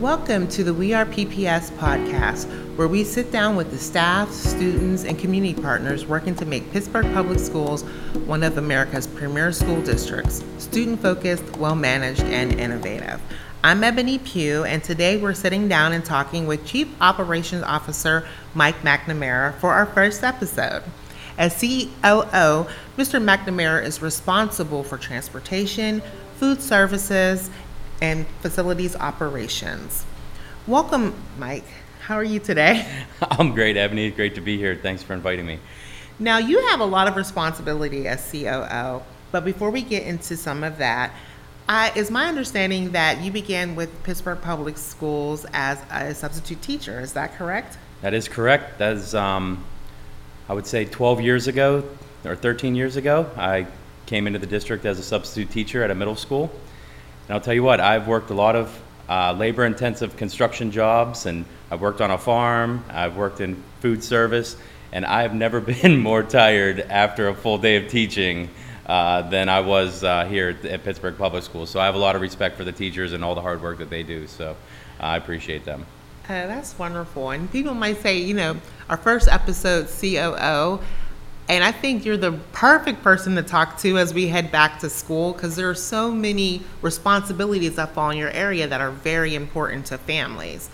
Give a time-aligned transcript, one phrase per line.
[0.00, 2.46] Welcome to the We Are PPS podcast,
[2.78, 7.12] where we sit down with the staff, students, and community partners working to make Pittsburgh
[7.12, 7.82] Public Schools
[8.24, 13.20] one of America's premier school districts, student focused, well managed, and innovative.
[13.62, 18.80] I'm Ebony Pugh, and today we're sitting down and talking with Chief Operations Officer Mike
[18.80, 20.82] McNamara for our first episode.
[21.36, 23.22] As COO, Mr.
[23.22, 26.00] McNamara is responsible for transportation,
[26.38, 27.50] food services,
[28.00, 30.04] and facilities operations.
[30.66, 31.64] Welcome, Mike.
[32.02, 32.86] How are you today?
[33.22, 34.10] I'm great, Ebony.
[34.10, 34.74] Great to be here.
[34.74, 35.58] Thanks for inviting me.
[36.18, 40.64] Now, you have a lot of responsibility as COO, but before we get into some
[40.64, 41.12] of that,
[41.68, 47.00] I, it's my understanding that you began with Pittsburgh Public Schools as a substitute teacher.
[47.00, 47.78] Is that correct?
[48.02, 48.78] That is correct.
[48.78, 49.64] That is, um,
[50.48, 51.84] I would say, 12 years ago
[52.24, 53.30] or 13 years ago.
[53.36, 53.66] I
[54.06, 56.50] came into the district as a substitute teacher at a middle school.
[57.30, 58.76] And I'll tell you what, I've worked a lot of
[59.08, 64.02] uh, labor intensive construction jobs, and I've worked on a farm, I've worked in food
[64.02, 64.56] service,
[64.90, 68.48] and I've never been more tired after a full day of teaching
[68.84, 71.70] uh, than I was uh, here at, at Pittsburgh Public Schools.
[71.70, 73.78] So I have a lot of respect for the teachers and all the hard work
[73.78, 74.26] that they do.
[74.26, 74.56] So
[74.98, 75.86] I appreciate them.
[76.24, 77.30] Uh, that's wonderful.
[77.30, 78.56] And people might say, you know,
[78.88, 80.80] our first episode, COO,
[81.50, 84.88] and I think you're the perfect person to talk to as we head back to
[84.88, 89.34] school because there are so many responsibilities that fall in your area that are very
[89.34, 90.70] important to families.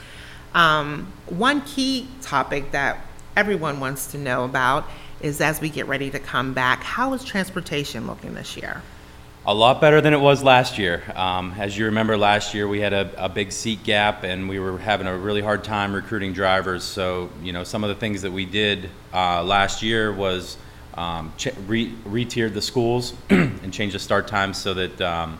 [0.52, 3.00] Um, one key topic that
[3.36, 4.84] everyone wants to know about
[5.22, 8.82] is as we get ready to come back, how is transportation looking this year?
[9.46, 11.04] A lot better than it was last year.
[11.14, 14.58] Um, as you remember, last year we had a, a, big seat gap and we
[14.58, 16.84] were having a really hard time recruiting drivers.
[16.84, 20.58] So, you know, some of the things that we did uh, last year was
[20.96, 25.38] um, ch- re- re-tiered the schools and changed the start times so that um,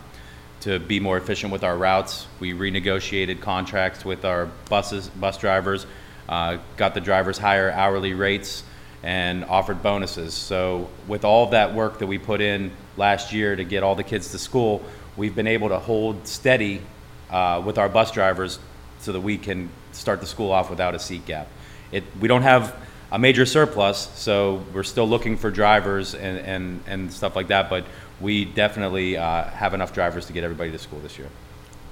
[0.61, 2.27] to be more efficient with our routes.
[2.39, 5.85] We renegotiated contracts with our buses, bus drivers,
[6.27, 8.63] uh, got the drivers higher hourly rates,
[9.03, 10.33] and offered bonuses.
[10.33, 13.95] So with all of that work that we put in last year to get all
[13.95, 14.83] the kids to school,
[15.15, 16.81] we've been able to hold steady
[17.29, 18.59] uh, with our bus drivers
[18.99, 21.47] so that we can start the school off without a seat gap.
[21.91, 22.75] It, we don't have
[23.11, 27.69] a major surplus, so we're still looking for drivers and, and, and stuff like that,
[27.69, 27.85] but
[28.19, 31.29] we definitely uh, have enough drivers to get everybody to school this year.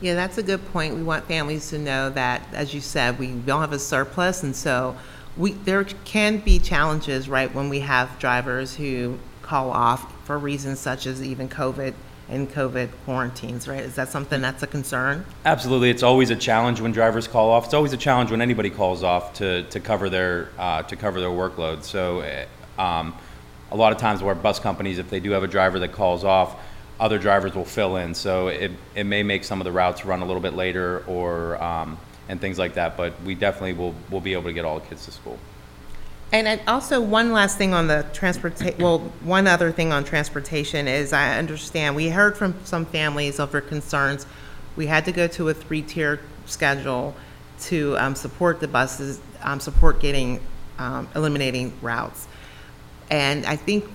[0.02, 0.94] Yeah, that's a good point.
[0.94, 4.56] We want families to know that, as you said, we don't have a surplus, and
[4.56, 4.96] so
[5.38, 10.80] we there can be challenges, right, when we have drivers who call off for reasons
[10.80, 11.94] such as even COVID
[12.30, 13.82] in COVID quarantines, right?
[13.82, 15.26] Is that something that's a concern?
[15.46, 17.66] Absolutely, it's always a challenge when drivers call off.
[17.66, 21.20] It's always a challenge when anybody calls off to, to cover their uh, to cover
[21.20, 21.84] their workload.
[21.84, 22.46] So, eh,
[22.78, 23.16] um,
[23.72, 26.24] a lot of times, where bus companies, if they do have a driver that calls
[26.24, 26.56] off,
[27.00, 28.14] other drivers will fill in.
[28.14, 31.62] So it it may make some of the routes run a little bit later or
[31.62, 31.98] um,
[32.30, 32.98] and things like that.
[32.98, 35.38] But we definitely will will be able to get all the kids to school.
[36.36, 41.14] And also, one last thing on the transportation, well, one other thing on transportation is
[41.14, 44.26] I understand, we heard from some families over concerns.
[44.76, 47.16] We had to go to a three-tier schedule
[47.62, 50.42] to um, support the buses, um, support getting,
[50.78, 52.28] um, eliminating routes.
[53.10, 53.86] And I think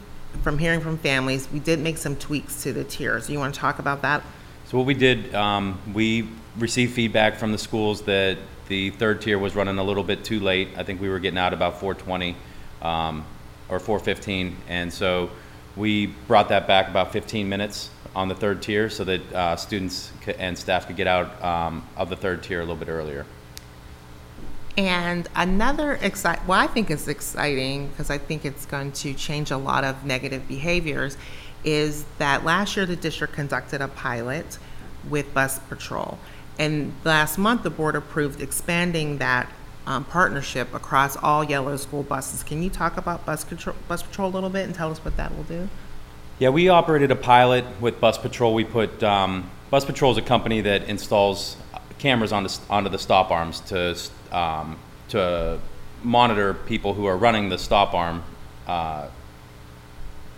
[0.40, 3.28] from hearing from families, we did make some tweaks to the tiers.
[3.28, 4.22] You want to talk about that?
[4.64, 6.26] So what we did, um, we
[6.56, 8.38] received feedback from the schools that
[8.70, 10.68] the third tier was running a little bit too late.
[10.76, 12.36] I think we were getting out about 420
[12.80, 13.26] um,
[13.68, 15.28] or 415, and so
[15.76, 20.12] we brought that back about 15 minutes on the third tier so that uh, students
[20.38, 23.26] and staff could get out um, of the third tier a little bit earlier.
[24.78, 29.50] And another excite, well, I think it's exciting because I think it's going to change
[29.50, 31.16] a lot of negative behaviors,
[31.64, 34.58] is that last year the district conducted a pilot
[35.08, 36.18] with bus patrol.
[36.58, 39.50] And last month, the board approved expanding that
[39.86, 42.42] um, partnership across all yellow school buses.
[42.42, 45.16] Can you talk about bus, control, bus patrol a little bit and tell us what
[45.16, 45.68] that will do?
[46.38, 48.54] Yeah, we operated a pilot with Bus Patrol.
[48.54, 51.56] We put um, Bus Patrol is a company that installs
[51.98, 53.98] cameras on the, onto the stop arms to
[54.32, 54.78] um,
[55.08, 55.58] to
[56.02, 58.22] monitor people who are running the stop arm
[58.66, 59.08] uh,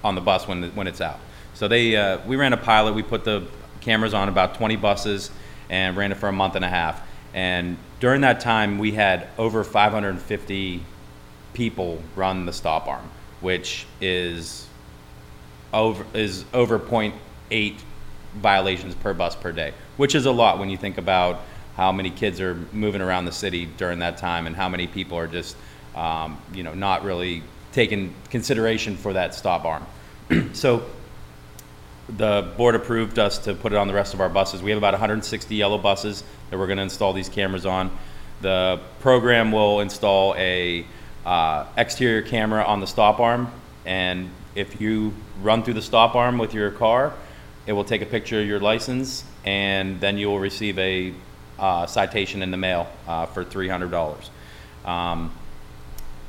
[0.03, 1.21] on the bus when when it's out.
[1.55, 2.95] So they uh, we ran a pilot.
[2.95, 3.47] We put the
[3.81, 5.31] cameras on about 20 buses
[5.73, 7.03] and ran it for a month and a half.
[7.35, 10.85] And during that time, we had over 550
[11.55, 13.11] people run the stop arm,
[13.41, 14.69] which is
[15.73, 17.77] over is over 0.8
[18.35, 21.41] violations per bus per day, which is a lot when you think about
[21.77, 25.17] how many kids are moving around the city during that time and how many people
[25.17, 25.57] are just
[25.97, 27.43] um, you know not really
[27.73, 29.87] taking consideration for that stop arm.
[30.53, 30.85] so
[32.17, 34.63] the board approved us to put it on the rest of our buses.
[34.63, 37.91] We have about 160 yellow buses that we're going to install these cameras on.
[38.41, 40.85] The program will install a
[41.25, 43.51] uh, exterior camera on the stop arm,
[43.87, 47.13] and if you run through the stop arm with your car,
[47.67, 51.15] it will take a picture of your license, and then you will receive a
[51.59, 54.29] uh, citation in the mail uh, for $300.
[54.85, 55.33] Um,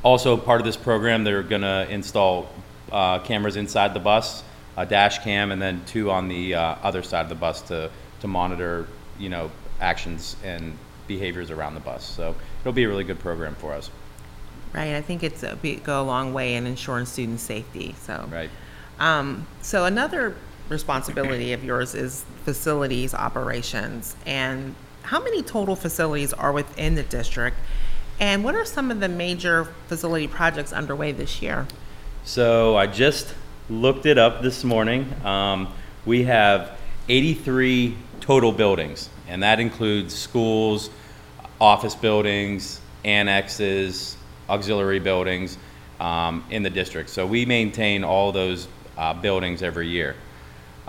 [0.03, 2.49] also, part of this program, they're going to install
[2.91, 4.43] uh, cameras inside the bus,
[4.77, 7.89] a dash cam, and then two on the uh, other side of the bus to,
[8.21, 8.87] to monitor,
[9.19, 10.77] you know, actions and
[11.07, 12.03] behaviors around the bus.
[12.03, 13.89] So it'll be a really good program for us.
[14.73, 18.27] Right, I think it's a be, go a long way in ensuring student safety, so.
[18.31, 18.49] Right.
[18.99, 20.35] Um, so another
[20.69, 24.15] responsibility of yours is facilities operations.
[24.25, 27.57] And how many total facilities are within the district?
[28.19, 31.67] And what are some of the major facility projects underway this year?
[32.23, 33.35] So I just
[33.69, 35.09] looked it up this morning.
[35.23, 35.69] Um,
[36.05, 36.77] we have
[37.07, 40.89] 83 total buildings, and that includes schools,
[41.61, 44.17] office buildings, annexes,
[44.49, 45.57] auxiliary buildings
[46.01, 47.09] um, in the district.
[47.09, 48.67] So we maintain all those
[48.97, 50.15] uh, buildings every year.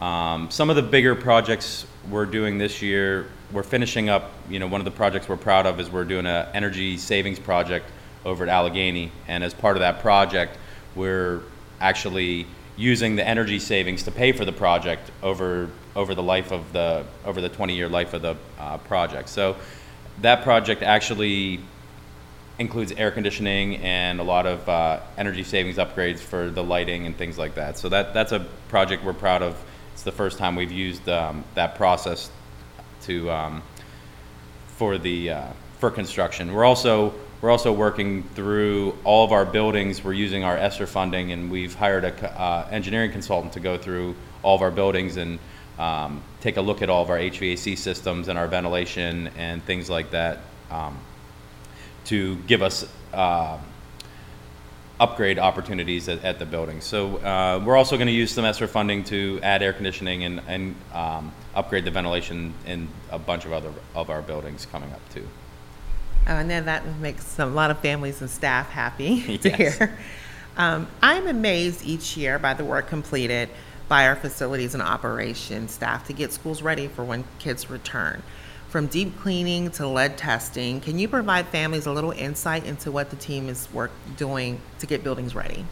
[0.00, 4.32] Um, some of the bigger projects we're doing this year, we're finishing up.
[4.50, 7.38] You know, one of the projects we're proud of is we're doing an energy savings
[7.38, 7.88] project
[8.24, 10.58] over at Allegheny, and as part of that project,
[10.96, 11.42] we're
[11.80, 16.72] actually using the energy savings to pay for the project over over the life of
[16.72, 19.28] the over the 20 year life of the uh, project.
[19.28, 19.56] So
[20.20, 21.60] that project actually
[22.58, 27.16] includes air conditioning and a lot of uh, energy savings upgrades for the lighting and
[27.16, 27.78] things like that.
[27.78, 29.56] So that that's a project we're proud of.
[29.92, 32.30] It's the first time we've used um, that process
[33.02, 33.62] to um,
[34.66, 35.46] for the uh,
[35.78, 36.52] for construction.
[36.52, 40.02] We're also we're also working through all of our buildings.
[40.02, 43.76] We're using our ESSER funding, and we've hired a co- uh, engineering consultant to go
[43.76, 45.38] through all of our buildings and
[45.78, 49.90] um, take a look at all of our HVAC systems and our ventilation and things
[49.90, 50.38] like that
[50.70, 50.96] um,
[52.06, 53.58] to give us uh,
[54.98, 56.80] upgrade opportunities at, at the building.
[56.80, 60.40] So uh, we're also going to use some ESSER funding to add air conditioning and,
[60.48, 65.06] and um, upgrade the ventilation in a bunch of other of our buildings coming up
[65.12, 65.28] too.
[66.26, 69.78] Uh, and then that makes a lot of families and staff happy to Yes.
[69.78, 69.98] hear.
[70.56, 73.48] Um, I'm amazed each year by the work completed
[73.88, 78.22] by our facilities and operations staff to get schools ready for when kids return.
[78.68, 83.10] From deep cleaning to lead testing, can you provide families a little insight into what
[83.10, 85.64] the team is work doing to get buildings ready?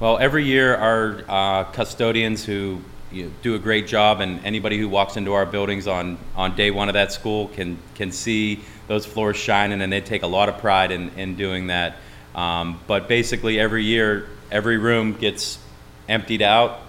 [0.00, 2.80] Well, every year our uh, custodians who
[3.12, 6.56] you know, do a great job, and anybody who walks into our buildings on, on
[6.56, 8.60] day one of that school can can see
[8.90, 11.98] those floors shining, and they take a lot of pride in, in doing that.
[12.34, 15.60] Um, but basically, every year, every room gets
[16.08, 16.80] emptied out,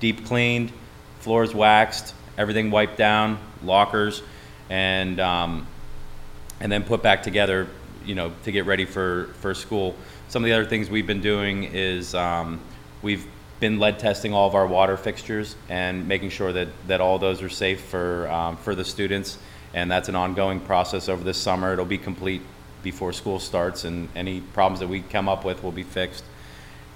[0.00, 0.72] deep cleaned,
[1.18, 4.22] floors waxed, everything wiped down, lockers,
[4.70, 5.66] and um,
[6.60, 7.68] and then put back together,
[8.06, 9.94] you know, to get ready for, for school.
[10.28, 12.58] Some of the other things we've been doing is um,
[13.02, 13.26] we've
[13.60, 17.42] been lead testing all of our water fixtures and making sure that, that all those
[17.42, 19.36] are safe for, um, for the students.
[19.72, 21.72] And that's an ongoing process over this summer.
[21.72, 22.42] It'll be complete
[22.82, 26.24] before school starts, and any problems that we come up with will be fixed.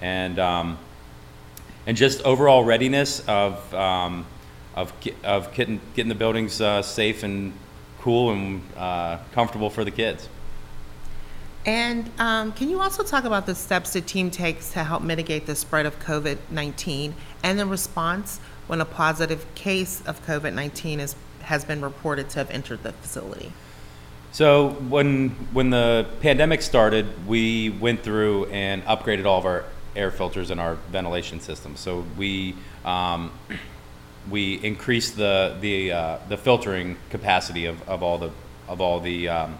[0.00, 0.78] And um,
[1.86, 4.26] and just overall readiness of um,
[4.74, 4.92] of
[5.22, 7.52] of getting getting the buildings uh, safe and
[8.00, 10.28] cool and uh, comfortable for the kids.
[11.66, 15.46] And um, can you also talk about the steps the team takes to help mitigate
[15.46, 21.00] the spread of COVID 19 and the response when a positive case of COVID 19
[21.00, 23.52] is, has been reported to have entered the facility?
[24.32, 30.10] So when when the pandemic started, we went through and upgraded all of our air
[30.10, 31.80] filters and our ventilation systems.
[31.80, 33.30] So we um,
[34.28, 38.30] we increased the the uh, the filtering capacity of, of all the
[38.68, 39.58] of all the um,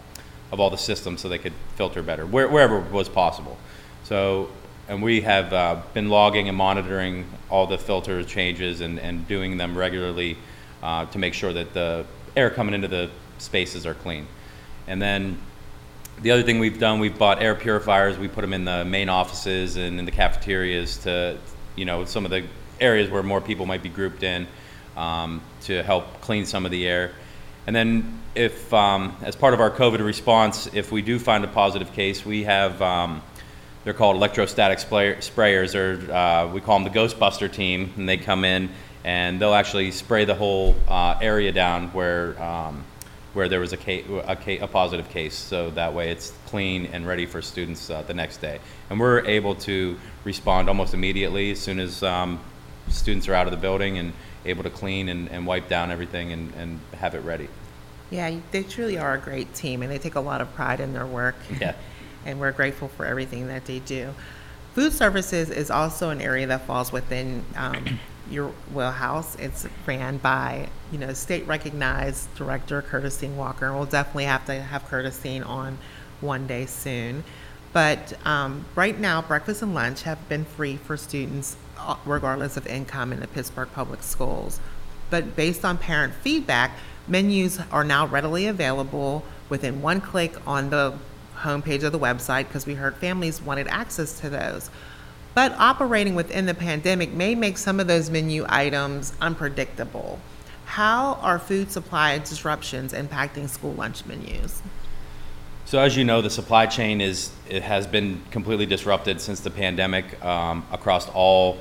[0.50, 3.56] of all the systems so they could filter better where, wherever was possible.
[4.04, 4.50] So
[4.88, 9.56] and we have uh, been logging and monitoring all the filter changes and, and doing
[9.56, 10.36] them regularly
[10.84, 12.04] uh, to make sure that the
[12.36, 14.26] air coming into the spaces are clean.
[14.86, 15.38] And then
[16.20, 18.18] the other thing we've done, we've bought air purifiers.
[18.18, 21.38] We put them in the main offices and in the cafeterias to,
[21.74, 22.44] you know, some of the
[22.80, 24.46] areas where more people might be grouped in
[24.96, 27.12] um, to help clean some of the air.
[27.66, 31.48] And then, if um, as part of our COVID response, if we do find a
[31.48, 33.22] positive case, we have um,
[33.84, 38.18] they're called electrostatic spray- sprayers, or uh, we call them the Ghostbuster team, and they
[38.18, 38.68] come in
[39.04, 42.84] and they'll actually spray the whole uh, area down where um,
[43.34, 46.86] where there was a, case, a, ca- a positive case, so that way it's clean
[46.86, 48.60] and ready for students uh, the next day.
[48.88, 52.38] And we're able to respond almost immediately as soon as um,
[52.88, 54.12] students are out of the building and
[54.44, 57.48] able to clean and, and wipe down everything and, and have it ready.
[58.10, 60.92] Yeah, they truly are a great team, and they take a lot of pride in
[60.92, 61.34] their work.
[61.60, 61.74] Yeah.
[62.24, 64.14] and we're grateful for everything that they do.
[64.74, 67.98] Food services is also an area that falls within um,
[68.30, 69.36] your wheelhouse.
[69.36, 74.86] It's ran by, you know, state recognized director Curtistine Walker, we'll definitely have to have
[74.88, 75.78] Curtistine on
[76.20, 77.24] one day soon.
[77.72, 82.66] But um, right now, breakfast and lunch have been free for students uh, regardless of
[82.66, 84.60] income in the Pittsburgh Public Schools.
[85.10, 86.72] But based on parent feedback,
[87.08, 90.94] menus are now readily available within one click on the
[91.36, 94.70] homepage of the website because we heard families wanted access to those.
[95.34, 100.20] But operating within the pandemic may make some of those menu items unpredictable.
[100.64, 104.62] How are food supply disruptions impacting school lunch menus?
[105.66, 109.50] So as you know, the supply chain is it has been completely disrupted since the
[109.50, 111.58] pandemic um, across all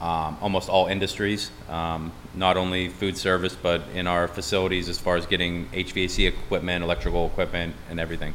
[0.00, 5.16] um, almost all industries, um, not only food service, but in our facilities as far
[5.16, 8.34] as getting HVAC equipment, electrical equipment, and everything.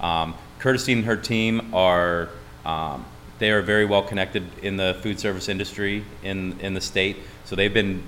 [0.00, 2.28] Um, Curtistine and her team are
[2.64, 3.04] um,
[3.38, 7.56] they are very well connected in the food service industry in in the state, so
[7.56, 8.02] they've been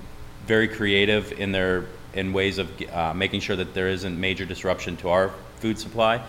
[0.45, 4.97] very creative in their in ways of uh, making sure that there isn't major disruption
[4.97, 6.21] to our food supply.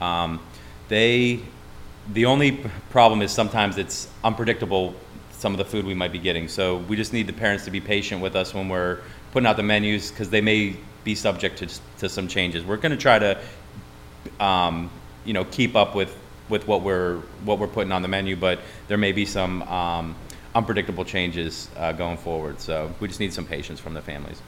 [0.00, 0.40] Um,
[0.88, 1.40] they
[2.12, 4.94] the only problem is sometimes it's unpredictable
[5.32, 6.48] some of the food we might be getting.
[6.48, 9.00] So we just need the parents to be patient with us when we're
[9.32, 12.64] putting out the menus because they may be subject to, to some changes.
[12.64, 13.38] We're going to try to,
[14.40, 14.90] um,
[15.24, 16.16] you know, keep up with,
[16.48, 20.14] with what we're what we're putting on the menu, but there may be some um,
[20.54, 22.60] unpredictable changes uh, going forward.
[22.60, 24.40] So we just need some patience from the families.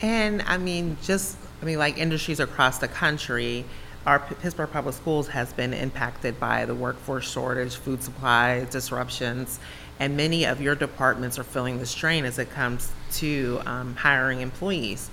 [0.00, 3.64] And I mean, just I mean, like industries across the country,
[4.06, 9.58] our Pittsburgh Public Schools has been impacted by the workforce shortage, food supply disruptions,
[9.98, 14.40] and many of your departments are feeling the strain as it comes to um, hiring
[14.42, 15.10] employees.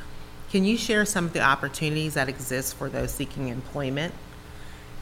[0.51, 4.13] Can you share some of the opportunities that exist for those seeking employment?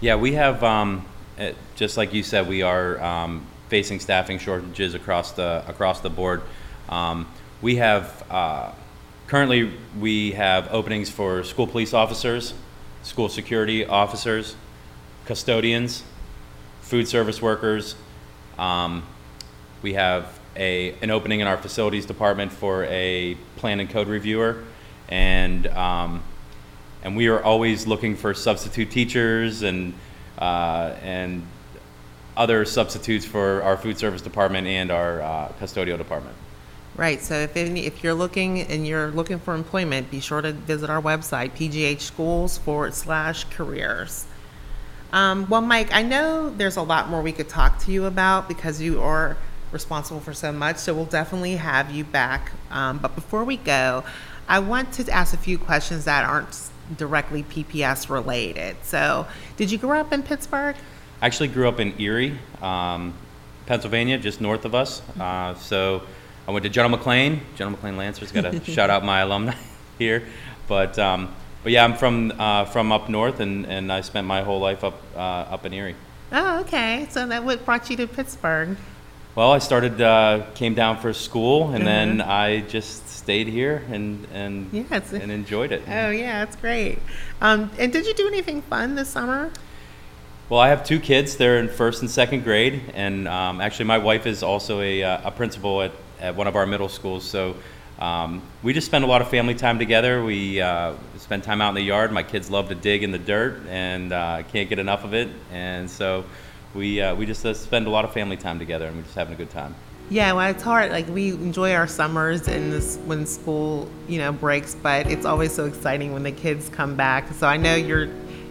[0.01, 1.05] Yeah, we have, um,
[1.37, 6.09] uh, just like you said, we are um, facing staffing shortages across the across the
[6.09, 6.41] board.
[6.89, 7.27] Um,
[7.61, 8.71] we have uh,
[9.27, 12.55] currently we have openings for school police officers,
[13.03, 14.55] school security officers,
[15.25, 16.01] custodians,
[16.81, 17.93] food service workers.
[18.57, 19.03] Um,
[19.83, 24.63] we have a, an opening in our facilities department for a plan and code reviewer.
[25.09, 26.23] And, um,
[27.03, 29.93] and we are always looking for substitute teachers and,
[30.37, 31.43] uh, and
[32.37, 36.35] other substitutes for our food service department and our uh, custodial department.
[36.95, 37.21] Right.
[37.21, 40.89] So if any, if you're looking and you're looking for employment, be sure to visit
[40.89, 44.25] our website, PGH Schools forward slash careers.
[45.13, 48.47] Um, well, Mike, I know there's a lot more we could talk to you about
[48.47, 49.37] because you are
[49.71, 50.77] responsible for so much.
[50.77, 52.51] So we'll definitely have you back.
[52.69, 54.03] Um, but before we go,
[54.47, 56.53] I want to ask a few questions that aren't
[56.97, 58.77] directly PPS related.
[58.83, 60.75] So, did you grow up in Pittsburgh?
[61.21, 63.13] I actually grew up in Erie, um,
[63.67, 65.01] Pennsylvania, just north of us.
[65.19, 66.01] Uh, so
[66.47, 67.39] I went to General McLane.
[67.55, 68.31] General McLane Lancers.
[68.31, 69.55] Got to shout out my alumni
[69.99, 70.23] here,
[70.67, 71.33] but um,
[71.63, 74.83] but yeah, I'm from uh, from up north, and, and I spent my whole life
[74.83, 75.95] up uh, up in Erie.
[76.31, 77.07] Oh, okay.
[77.11, 78.77] So that what brought you to Pittsburgh?
[79.33, 84.27] Well, I started uh, came down for school, and then I just stayed here and
[84.33, 85.83] and it's- and enjoyed it.
[85.87, 86.99] Oh, yeah, that's great.
[87.39, 89.49] Um, and did you do anything fun this summer?
[90.49, 91.37] Well, I have two kids.
[91.37, 95.29] They're in first and second grade, and um, actually, my wife is also a, uh,
[95.29, 97.23] a principal at, at one of our middle schools.
[97.23, 97.55] So
[97.99, 100.21] um, we just spend a lot of family time together.
[100.25, 102.11] We uh, spend time out in the yard.
[102.11, 105.29] My kids love to dig in the dirt, and uh, can't get enough of it.
[105.53, 106.25] And so
[106.73, 109.15] we uh, we just uh, spend a lot of family time together, and we're just
[109.15, 109.75] having a good time.
[110.09, 110.91] Yeah, well, it's hard.
[110.91, 115.53] Like we enjoy our summers and this when school, you know, breaks, but it's always
[115.53, 117.31] so exciting when the kids come back.
[117.33, 118.09] So I know you're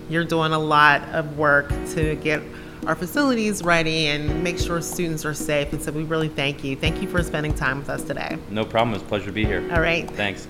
[0.09, 2.43] you're doing a lot of work to get
[2.87, 5.73] our facilities ready and make sure students are safe.
[5.73, 6.77] And so we really thank you.
[6.77, 8.39] Thank you for spending time with us today.
[8.49, 8.95] No problem.
[8.95, 9.63] It's a pleasure to be here.
[9.73, 10.11] All right.
[10.13, 10.49] Thanks.